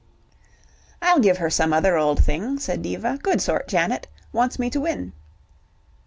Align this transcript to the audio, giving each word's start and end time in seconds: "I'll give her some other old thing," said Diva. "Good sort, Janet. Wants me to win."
"I'll 0.99 1.19
give 1.19 1.37
her 1.37 1.51
some 1.51 1.71
other 1.73 1.95
old 1.95 2.23
thing," 2.25 2.57
said 2.57 2.81
Diva. 2.81 3.19
"Good 3.21 3.39
sort, 3.39 3.67
Janet. 3.67 4.07
Wants 4.33 4.57
me 4.57 4.67
to 4.71 4.81
win." 4.81 5.13